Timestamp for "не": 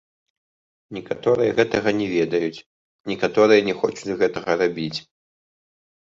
1.99-2.07, 3.67-3.75